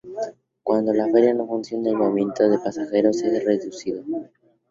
[0.63, 4.03] Cuando la feria no funciona el movimiento de pasajeros es reducido.